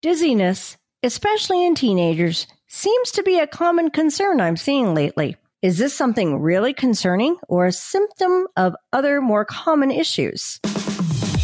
Dizziness, 0.00 0.76
especially 1.02 1.66
in 1.66 1.74
teenagers, 1.74 2.46
seems 2.68 3.10
to 3.10 3.24
be 3.24 3.40
a 3.40 3.48
common 3.48 3.90
concern 3.90 4.40
I'm 4.40 4.56
seeing 4.56 4.94
lately. 4.94 5.34
Is 5.60 5.76
this 5.76 5.92
something 5.92 6.38
really 6.38 6.72
concerning 6.72 7.36
or 7.48 7.66
a 7.66 7.72
symptom 7.72 8.46
of 8.56 8.76
other 8.92 9.20
more 9.20 9.44
common 9.44 9.90
issues? 9.90 10.60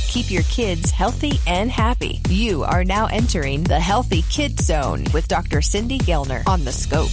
Keep 0.06 0.30
your 0.30 0.44
kids 0.44 0.92
healthy 0.92 1.40
and 1.48 1.68
happy. 1.68 2.20
You 2.28 2.62
are 2.62 2.84
now 2.84 3.06
entering 3.06 3.64
the 3.64 3.80
Healthy 3.80 4.22
Kid 4.30 4.60
Zone 4.60 5.06
with 5.12 5.26
Dr. 5.26 5.60
Cindy 5.60 5.98
Gellner 5.98 6.46
on 6.46 6.64
the 6.64 6.70
scope. 6.70 7.10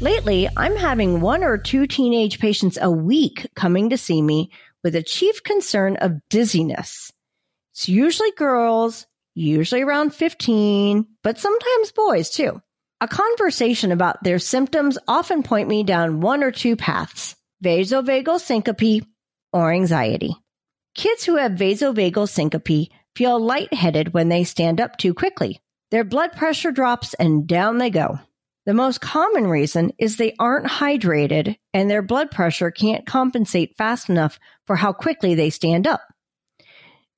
Lately, 0.00 0.48
I'm 0.56 0.76
having 0.76 1.20
one 1.20 1.44
or 1.44 1.58
two 1.58 1.86
teenage 1.86 2.38
patients 2.38 2.78
a 2.80 2.90
week 2.90 3.46
coming 3.54 3.90
to 3.90 3.98
see 3.98 4.22
me 4.22 4.50
with 4.82 4.96
a 4.96 5.02
chief 5.02 5.42
concern 5.42 5.98
of 5.98 6.26
dizziness. 6.30 7.12
It's 7.74 7.90
usually 7.90 8.32
girls, 8.38 9.06
usually 9.34 9.82
around 9.82 10.14
15, 10.14 11.06
but 11.22 11.38
sometimes 11.38 11.92
boys 11.92 12.30
too. 12.30 12.60
A 13.00 13.08
conversation 13.08 13.92
about 13.92 14.22
their 14.22 14.38
symptoms 14.38 14.96
often 15.06 15.42
point 15.42 15.68
me 15.68 15.82
down 15.82 16.20
one 16.20 16.42
or 16.42 16.50
two 16.50 16.76
paths, 16.76 17.36
vasovagal 17.62 18.40
syncope 18.40 19.04
or 19.52 19.72
anxiety. 19.72 20.34
Kids 20.94 21.24
who 21.24 21.36
have 21.36 21.52
vasovagal 21.52 22.28
syncope 22.28 22.88
feel 23.16 23.38
lightheaded 23.38 24.14
when 24.14 24.28
they 24.28 24.44
stand 24.44 24.80
up 24.80 24.96
too 24.96 25.12
quickly. 25.12 25.60
Their 25.90 26.04
blood 26.04 26.32
pressure 26.32 26.72
drops 26.72 27.14
and 27.14 27.46
down 27.46 27.78
they 27.78 27.90
go. 27.90 28.18
The 28.66 28.74
most 28.74 29.00
common 29.00 29.46
reason 29.46 29.92
is 29.98 30.16
they 30.16 30.34
aren't 30.38 30.66
hydrated 30.66 31.56
and 31.74 31.90
their 31.90 32.00
blood 32.00 32.30
pressure 32.30 32.70
can't 32.70 33.04
compensate 33.04 33.76
fast 33.76 34.08
enough 34.08 34.38
for 34.66 34.76
how 34.76 34.92
quickly 34.92 35.34
they 35.34 35.50
stand 35.50 35.86
up. 35.86 36.00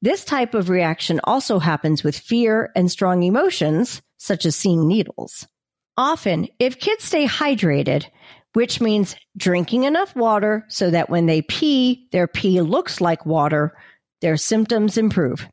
This 0.06 0.24
type 0.24 0.55
of 0.55 0.69
reaction 0.69 1.19
also 1.24 1.59
happens 1.59 2.05
with 2.05 2.16
fear 2.16 2.70
and 2.77 2.88
strong 2.88 3.24
emotions, 3.24 4.02
such 4.19 4.47
as 4.47 4.55
seeing 4.55 4.87
needles. 4.87 5.48
Often, 5.97 6.47
if 6.60 6.78
kids 6.78 7.03
stay 7.03 7.27
hydrated, 7.27 8.06
which 8.53 8.80
means 8.80 9.17
drinking 9.36 9.83
enough 9.83 10.14
water 10.14 10.64
so 10.69 10.91
that 10.91 11.11
when 11.11 11.27
they 11.27 11.42
pee, 11.42 12.06
their 12.12 12.28
pee 12.28 12.61
looks 12.61 13.00
like 13.00 13.27
water, 13.27 13.77
their 14.20 14.36
symptoms 14.36 14.97
improve. 14.97 15.48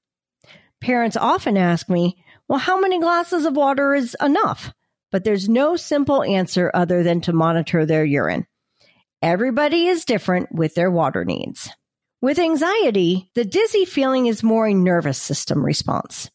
Parents 0.80 1.18
often 1.18 1.58
ask 1.58 1.90
me, 1.90 2.24
well, 2.48 2.60
how 2.60 2.80
many 2.80 3.00
glasses 3.00 3.48
of 3.48 3.56
water 3.56 3.96
is 3.96 4.16
enough? 4.22 4.72
But 5.12 5.24
there's 5.24 5.50
no 5.50 5.78
simple 5.78 6.22
answer 6.22 6.70
other 6.76 7.02
than 7.02 7.22
to 7.22 7.34
monitor 7.34 7.88
their 7.88 8.06
urine. 8.06 8.46
Everybody 9.20 9.88
is 9.88 10.06
different 10.06 10.52
with 10.52 10.76
their 10.76 10.92
water 10.92 11.26
needs. 11.26 11.72
With 12.24 12.40
anxiety, 12.40 13.30
the 13.36 13.44
dizzy 13.44 13.84
feeling 13.84 14.28
is 14.28 14.44
more 14.44 14.66
a 14.66 14.74
nervous 14.74 15.18
system 15.18 15.62
response. 15.62 16.32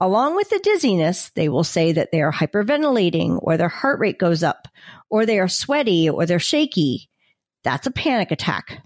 Along 0.00 0.34
with 0.34 0.48
the 0.48 0.60
dizziness, 0.60 1.28
they 1.34 1.50
will 1.50 1.62
say 1.62 1.92
that 1.92 2.10
they 2.10 2.22
are 2.22 2.32
hyperventilating 2.32 3.38
or 3.42 3.58
their 3.58 3.68
heart 3.68 4.00
rate 4.00 4.18
goes 4.18 4.42
up 4.42 4.66
or 5.10 5.26
they 5.26 5.38
are 5.38 5.46
sweaty 5.46 6.08
or 6.08 6.24
they're 6.24 6.38
shaky. 6.38 7.10
That's 7.64 7.86
a 7.86 7.90
panic 7.90 8.30
attack. 8.30 8.82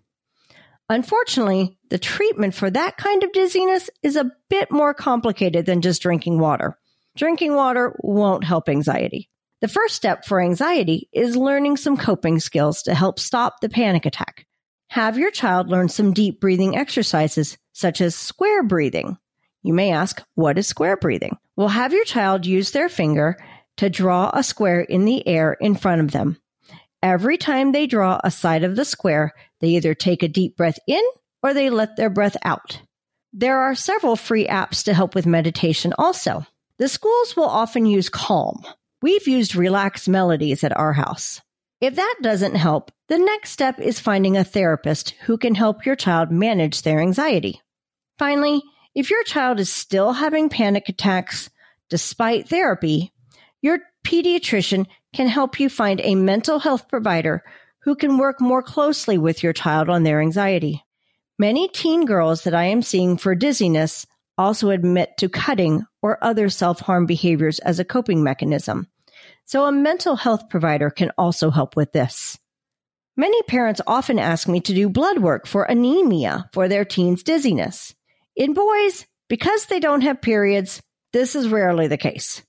Unfortunately, 0.89 1.79
the 1.91 2.01
treatment 2.01 2.57
for 2.57 2.69
that 2.69 2.97
kind 2.97 3.23
of 3.23 3.31
dizziness 3.31 3.89
is 4.03 4.17
a 4.17 4.33
bit 4.51 4.73
more 4.73 4.93
complicated 4.93 5.67
than 5.67 5.83
just 5.83 6.03
drinking 6.03 6.41
water. 6.41 6.77
Drinking 7.17 7.55
water 7.55 7.95
won't 8.01 8.43
help 8.43 8.69
anxiety. 8.69 9.31
The 9.61 9.69
first 9.69 9.95
step 9.95 10.25
for 10.25 10.41
anxiety 10.41 11.09
is 11.13 11.37
learning 11.37 11.77
some 11.77 11.97
coping 11.97 12.41
skills 12.41 12.83
to 12.83 12.95
help 12.97 13.21
stop 13.21 13.61
the 13.61 13.69
panic 13.69 14.05
attack. 14.05 14.49
Have 14.95 15.19
your 15.19 15.33
child 15.33 15.69
learn 15.69 15.89
some 15.89 16.13
deep 16.13 16.39
breathing 16.39 16.77
exercises, 16.77 17.59
such 17.73 18.01
as 18.01 18.15
square 18.15 18.63
breathing. 18.63 19.19
You 19.65 19.75
may 19.75 19.91
ask, 19.91 20.23
what 20.37 20.57
is 20.57 20.69
square 20.69 20.97
breathing? 20.97 21.37
Well, 21.57 21.67
have 21.67 21.93
your 21.93 22.05
child 22.05 22.47
use 22.47 22.71
their 22.71 22.89
finger 22.89 23.37
to 23.79 23.91
draw 23.91 24.31
a 24.33 24.45
square 24.45 24.83
in 24.83 25.05
the 25.05 25.27
air 25.27 25.55
in 25.55 25.75
front 25.75 26.01
of 26.03 26.13
them. 26.13 26.41
Every 27.03 27.39
time 27.39 27.73
they 27.73 27.89
draw 27.89 28.21
a 28.23 28.31
side 28.31 28.63
of 28.63 28.77
the 28.77 28.85
square, 28.85 29.33
they 29.61 29.71
either 29.71 29.95
take 29.95 30.23
a 30.23 30.29
deep 30.29 30.57
breath 30.57 30.79
in 30.87 31.03
or 31.43 31.55
they 31.55 31.71
let 31.71 31.97
their 31.97 32.09
breath 32.09 32.37
out. 32.45 32.81
There 33.33 33.59
are 33.59 33.75
several 33.75 34.15
free 34.15 34.47
apps 34.47 34.85
to 34.85 34.95
help 34.95 35.17
with 35.17 35.27
meditation 35.27 35.93
also. 35.99 36.47
The 36.79 36.87
schools 36.87 37.35
will 37.37 37.49
often 37.49 37.87
use 37.87 38.09
Calm. 38.09 38.63
We've 39.03 39.27
used 39.27 39.57
Relax 39.57 40.07
Melodies 40.07 40.63
at 40.63 40.77
our 40.77 40.93
house. 40.93 41.41
If 41.85 41.97
that 41.97 42.15
doesn't 42.23 42.55
help, 42.55 42.91
the 43.09 43.19
next 43.19 43.51
step 43.51 43.79
is 43.79 44.01
finding 44.01 44.39
a 44.39 44.43
therapist 44.43 45.11
who 45.27 45.37
can 45.37 45.55
help 45.55 45.85
your 45.85 45.97
child 45.97 46.31
manage 46.31 46.81
their 46.81 46.99
anxiety. 46.99 47.61
Finally, 48.19 48.63
if 48.95 49.11
your 49.11 49.23
child 49.25 49.61
is 49.61 49.71
still 49.71 50.15
having 50.15 50.49
panic 50.49 50.89
attacks 50.89 51.51
despite 51.91 52.49
therapy, 52.49 53.13
your 53.61 53.81
pediatrician 54.03 54.87
can 55.13 55.29
help 55.29 55.61
you 55.61 55.69
find 55.69 56.01
a 56.01 56.15
mental 56.15 56.59
health 56.59 56.89
provider 56.89 57.45
who 57.83 57.95
can 57.95 58.17
work 58.17 58.41
more 58.41 58.63
closely 58.63 59.19
with 59.19 59.43
your 59.43 59.53
child 59.53 59.91
on 59.91 60.05
their 60.05 60.23
anxiety. 60.23 60.83
Many 61.39 61.69
teen 61.69 62.07
girls 62.07 62.45
that 62.45 62.55
I 62.55 62.65
am 62.65 62.81
seeing 62.81 63.19
for 63.19 63.35
dizziness 63.35 64.07
also 64.39 64.71
admit 64.71 65.19
to 65.19 65.29
cutting 65.29 65.85
or 66.01 66.17
other 66.25 66.49
self 66.49 66.81
harm 66.81 67.05
behaviors 67.05 67.59
as 67.59 67.79
a 67.79 67.85
coping 67.85 68.23
mechanism. 68.23 68.89
So 69.45 69.67
a 69.67 69.73
mental 69.73 70.17
health 70.17 70.49
provider 70.49 70.91
can 70.91 71.11
also 71.19 71.51
help 71.51 71.77
with 71.77 71.93
this. 71.93 72.39
Many 73.17 73.43
parents 73.43 73.81
often 73.87 74.19
ask 74.19 74.49
me 74.49 74.61
to 74.61 74.75
do 74.75 74.89
blood 74.89 75.19
work 75.19 75.47
for 75.47 75.65
anemia 75.65 76.49
for 76.53 76.67
their 76.67 76.85
teen's 76.85 77.23
dizziness. 77.23 77.95
In 78.35 78.55
boys, 78.55 79.07
because 79.29 79.67
they 79.67 79.79
don't 79.79 80.01
have 80.01 80.21
periods, 80.21 80.83
this 81.13 81.37
is 81.37 81.49
rarely 81.49 81.87
the 81.87 81.97
case. 81.97 82.43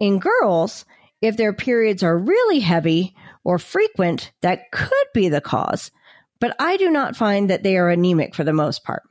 In 0.00 0.18
girls, 0.18 0.84
if 1.20 1.36
their 1.36 1.52
periods 1.52 2.02
are 2.02 2.18
really 2.18 2.58
heavy 2.58 3.14
or 3.44 3.58
frequent, 3.58 4.32
that 4.42 4.72
could 4.72 5.06
be 5.14 5.28
the 5.28 5.40
cause, 5.40 5.92
but 6.40 6.56
I 6.58 6.76
do 6.76 6.90
not 6.90 7.16
find 7.16 7.50
that 7.50 7.62
they 7.62 7.76
are 7.76 7.88
anemic 7.88 8.34
for 8.34 8.44
the 8.44 8.52
most 8.52 8.84
part. 8.84 9.02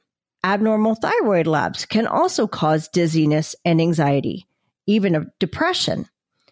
Abnormal 0.44 0.95
thyroid 0.95 1.47
labs 1.47 1.85
can 1.85 2.07
also 2.07 2.47
cause 2.47 2.89
dizziness 2.89 3.55
and 3.63 3.79
anxiety, 3.79 4.47
even 4.85 5.31
depression 5.39 6.07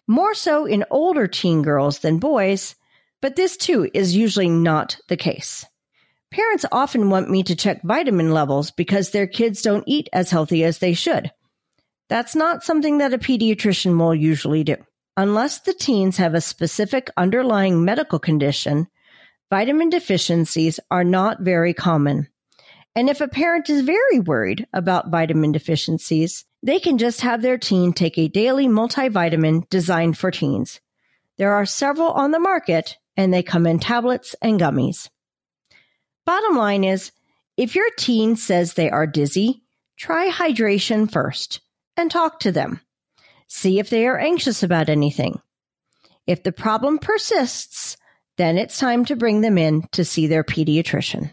more 0.06 0.34
so 0.34 0.66
in 0.66 0.84
older 0.90 1.26
teen 1.26 1.62
girls 1.62 1.98
than 2.00 2.18
boys, 2.18 2.74
but 3.20 3.36
this 3.36 3.56
too 3.56 3.88
is 3.92 4.16
usually 4.16 4.48
not 4.48 4.98
the 5.08 5.16
case. 5.16 5.64
Parents 6.30 6.66
often 6.70 7.08
want 7.10 7.30
me 7.30 7.42
to 7.44 7.56
check 7.56 7.82
vitamin 7.82 8.32
levels 8.32 8.70
because 8.70 9.10
their 9.10 9.26
kids 9.26 9.62
don't 9.62 9.84
eat 9.86 10.08
as 10.12 10.30
healthy 10.30 10.64
as 10.64 10.78
they 10.78 10.92
should. 10.92 11.30
That's 12.08 12.36
not 12.36 12.62
something 12.62 12.98
that 12.98 13.14
a 13.14 13.18
pediatrician 13.18 13.98
will 13.98 14.14
usually 14.14 14.64
do. 14.64 14.76
Unless 15.16 15.60
the 15.60 15.72
teens 15.72 16.18
have 16.18 16.34
a 16.34 16.40
specific 16.40 17.10
underlying 17.16 17.84
medical 17.84 18.18
condition, 18.18 18.86
vitamin 19.50 19.88
deficiencies 19.88 20.78
are 20.90 21.04
not 21.04 21.40
very 21.40 21.72
common. 21.72 22.28
And 22.94 23.08
if 23.08 23.20
a 23.20 23.28
parent 23.28 23.70
is 23.70 23.82
very 23.82 24.20
worried 24.20 24.66
about 24.72 25.10
vitamin 25.10 25.52
deficiencies, 25.52 26.44
they 26.66 26.80
can 26.80 26.98
just 26.98 27.20
have 27.20 27.42
their 27.42 27.56
teen 27.56 27.92
take 27.92 28.18
a 28.18 28.26
daily 28.26 28.66
multivitamin 28.66 29.68
designed 29.70 30.18
for 30.18 30.32
teens. 30.32 30.80
There 31.38 31.52
are 31.52 31.64
several 31.64 32.10
on 32.10 32.32
the 32.32 32.40
market 32.40 32.96
and 33.16 33.32
they 33.32 33.44
come 33.44 33.68
in 33.68 33.78
tablets 33.78 34.34
and 34.42 34.58
gummies. 34.58 35.08
Bottom 36.24 36.56
line 36.56 36.82
is, 36.82 37.12
if 37.56 37.76
your 37.76 37.88
teen 37.96 38.34
says 38.34 38.74
they 38.74 38.90
are 38.90 39.06
dizzy, 39.06 39.62
try 39.96 40.28
hydration 40.28 41.10
first 41.10 41.60
and 41.96 42.10
talk 42.10 42.40
to 42.40 42.50
them. 42.50 42.80
See 43.46 43.78
if 43.78 43.88
they 43.88 44.04
are 44.08 44.18
anxious 44.18 44.64
about 44.64 44.88
anything. 44.88 45.40
If 46.26 46.42
the 46.42 46.50
problem 46.50 46.98
persists, 46.98 47.96
then 48.38 48.58
it's 48.58 48.80
time 48.80 49.04
to 49.04 49.14
bring 49.14 49.40
them 49.40 49.56
in 49.56 49.84
to 49.92 50.04
see 50.04 50.26
their 50.26 50.42
pediatrician. 50.42 51.32